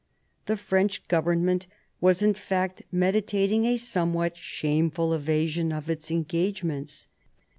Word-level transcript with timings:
The 0.47 0.57
French 0.57 1.07
Government 1.07 1.67
was 1.99 2.23
in 2.23 2.33
fact 2.33 2.81
medi 2.91 3.21
tating 3.21 3.65
a 3.65 3.77
somewhat 3.77 4.35
shameful 4.35 5.13
evasion 5.13 5.71
of 5.71 5.91
its 5.91 6.09
engagements. 6.09 7.05